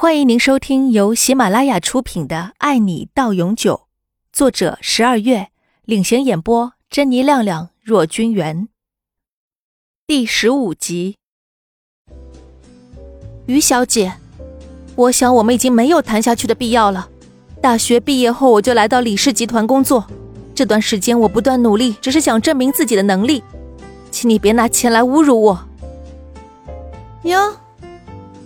[0.00, 3.74] 欢迎您收听由喜马拉雅出品的《爱你到永久》，
[4.32, 5.48] 作者十二月
[5.84, 8.68] 领衔演播，珍妮、亮亮、若君元。
[10.06, 11.18] 第十五集，
[13.44, 14.14] 于小姐，
[14.96, 17.10] 我想我们已经没有谈下去的必要了。
[17.60, 20.06] 大学毕业后，我就来到李氏集团工作，
[20.54, 23.44] 这段时间我不断努力，只是想证明自己的能力，
[24.10, 25.68] 请你别拿钱来侮辱我。
[27.24, 27.54] 哟，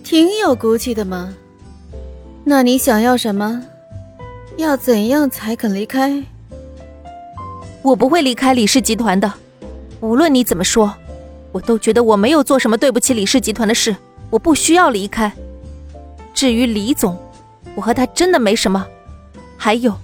[0.03, 1.33] 挺有骨气的嘛。
[2.47, 3.63] 那你想要什么？
[4.57, 6.23] 要怎样才肯离开？
[7.81, 9.33] 我不会离开李氏集团的，
[9.99, 10.93] 无论你怎么说，
[11.51, 13.95] 我都觉得我没有做什么对不起李氏集团的事，
[14.29, 15.33] 我不需要离开。
[16.35, 17.17] 至于李总，
[17.73, 18.85] 我和他真的没什么。
[19.57, 19.95] 还有，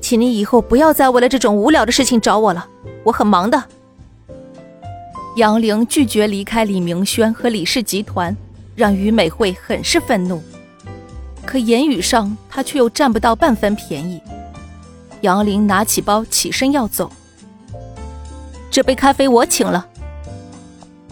[0.00, 2.66] 请你以后不要再为了这种无聊的事情找我了，
[3.04, 3.62] 我很忙的。
[5.36, 8.36] 杨玲拒绝离开李明轩和李氏集团，
[8.74, 10.42] 让于美惠很是愤怒。
[11.54, 14.20] 可言语上，他却又占不到半分便宜。
[15.20, 17.08] 杨林拿起包，起身要走。
[18.72, 19.88] 这杯咖啡我请了。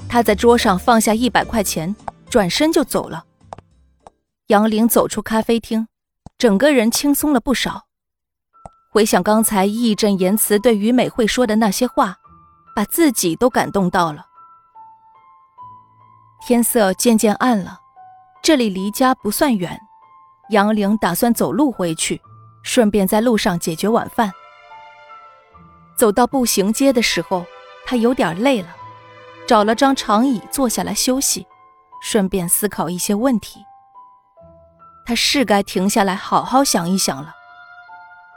[0.09, 1.95] 他在桌上放下一百块钱，
[2.29, 3.23] 转身就走了。
[4.49, 5.87] 杨林走出咖啡厅，
[6.37, 7.85] 整个人轻松了不少。
[8.91, 12.17] 回想刚才义正言辞对于美惠说的那些话，
[12.75, 14.27] 把自己都感动到了。
[16.45, 17.79] 天色渐渐暗了，
[18.43, 19.81] 这里离家不算远。
[20.51, 22.21] 杨玲打算走路回去，
[22.63, 24.31] 顺便在路上解决晚饭。
[25.97, 27.45] 走到步行街的时候，
[27.87, 28.69] 他有点累了，
[29.47, 31.47] 找了张长椅坐下来休息，
[32.03, 33.61] 顺便思考一些问题。
[35.07, 37.35] 他是该停下来好好想一想了。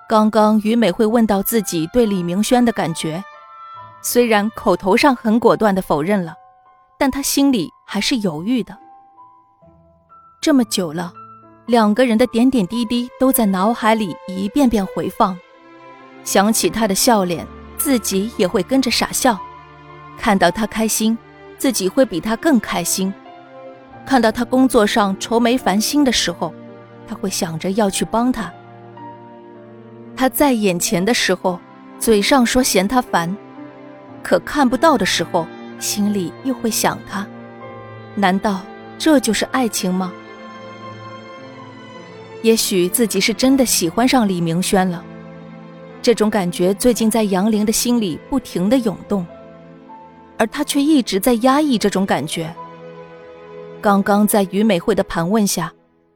[0.07, 3.23] 刚刚于美会问到自己对李明轩的感觉，
[4.01, 6.35] 虽然口头上很果断的否认了，
[6.99, 8.77] 但他心里还是犹豫的。
[10.39, 11.11] 这么久了。
[11.65, 15.35] 两个人的点点滴滴都在脑海里一遍遍回放，
[16.23, 19.35] 想起他的笑脸，自己也会跟着傻笑；
[20.15, 21.17] 看到他开心，
[21.57, 23.11] 自己会比他更开心；
[24.05, 26.53] 看到他工作上愁眉烦心的时候，
[27.07, 28.53] 他会想着要去帮他。
[30.15, 31.59] 他在眼前的时候，
[31.97, 33.35] 嘴上说嫌他烦，
[34.21, 35.47] 可看不到的时候，
[35.79, 37.25] 心里又会想他。
[38.13, 38.61] 难道
[38.99, 40.13] 这就是爱情吗？
[42.45, 45.03] 也许自己是真的喜欢上李明轩了，
[45.99, 49.25] 这种感觉最近在杨玲的心里不停的涌动，
[50.37, 52.55] 而他却一直在压抑这种感觉。
[53.81, 55.73] 刚刚在于美惠的盘问下，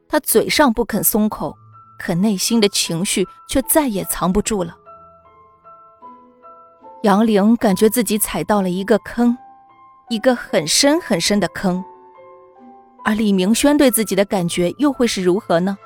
[0.08, 1.52] 他嘴上不肯松口，
[1.98, 4.76] 可内心的情绪却再也藏不住了。
[7.02, 9.36] 杨玲感觉自己踩到了一个坑，
[10.08, 11.82] 一个很深很深的坑，
[13.04, 15.76] 而李明轩对自己的感觉又会是如何呢？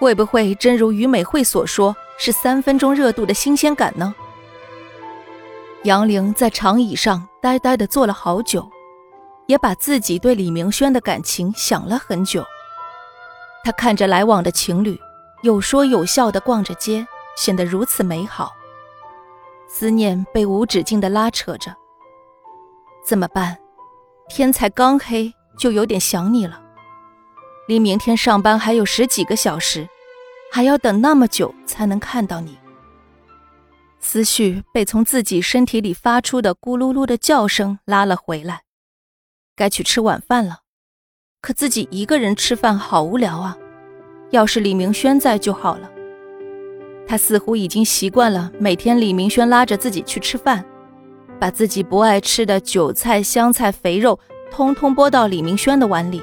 [0.00, 4.14] 会不会真如于美惠所说，是三分钟热度的新鲜感呢？
[5.84, 8.66] 杨玲在长椅上呆呆地坐了好久，
[9.44, 12.42] 也把自己对李明轩的感情想了很久。
[13.62, 14.98] 他看着来往的情侣，
[15.42, 17.06] 有说有笑地逛着街，
[17.36, 18.50] 显得如此美好。
[19.68, 21.70] 思念被无止境地拉扯着。
[23.04, 23.54] 怎么办？
[24.30, 26.58] 天才刚黑，就有点想你了。
[27.70, 29.88] 离明天上班还有十几个小时，
[30.50, 32.58] 还要等那么久才能看到你。
[34.00, 38.62] 思绪被从自己身体里发出的咕噜噜的叫声拉了回来，
[39.54, 40.62] 该去吃晚饭了。
[41.40, 43.56] 可自己一个人吃饭好无聊啊！
[44.30, 45.88] 要是李明轩在就好了。
[47.06, 50.64] 他似乎已经习惯了每天李明轩拉着自己去吃饭，
[51.38, 54.18] 把自己不爱吃的韭菜、香菜、肥肉
[54.50, 56.20] 通通拨到李明轩的碗里。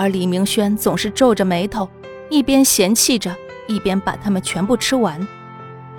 [0.00, 1.86] 而李明轩总是皱着眉头，
[2.30, 3.36] 一边嫌弃着，
[3.68, 5.28] 一边把它们全部吃完，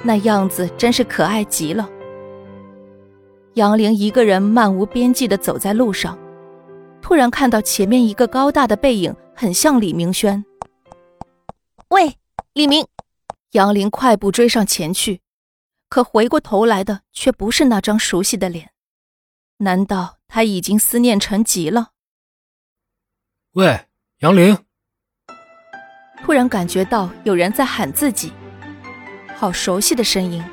[0.01, 1.88] 那样子真是可爱极了。
[3.53, 6.17] 杨玲一个人漫无边际地走在路上，
[7.00, 10.43] 突然看到前面一个高大的背影，很像李明轩。
[11.90, 12.17] 喂，
[12.53, 12.87] 李明！
[13.52, 15.22] 杨玲快步追上前去，
[15.90, 18.72] 可回过头来的却不是那张熟悉的脸，
[19.58, 21.90] 难道他已经思念成疾了？
[23.52, 23.85] 喂，
[24.22, 24.56] 杨玲！
[26.23, 28.32] 突然感觉到有人在喊自己，
[29.35, 30.44] 好熟悉的声音。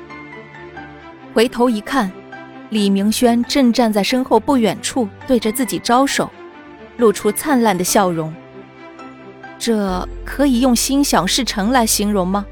[1.35, 2.11] 回头一看，
[2.71, 6.31] 李明轩正站在身后不远处，对着自己招手，
[6.97, 8.33] 露出灿烂的笑容。
[9.59, 12.43] 这可以用心想事成来形容吗？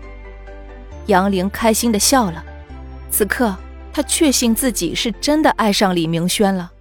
[1.08, 2.46] 杨玲开心的笑了，
[3.10, 3.56] 此刻
[3.92, 6.74] 她确信自己是真的爱上李明轩了。